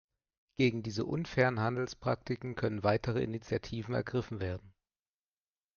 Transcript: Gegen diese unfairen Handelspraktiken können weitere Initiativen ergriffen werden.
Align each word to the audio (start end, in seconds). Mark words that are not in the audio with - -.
Gegen 0.57 0.81
diese 0.81 1.05
unfairen 1.05 1.59
Handelspraktiken 1.59 2.55
können 2.55 2.81
weitere 2.83 3.21
Initiativen 3.21 3.93
ergriffen 3.93 4.39
werden. 4.39 4.73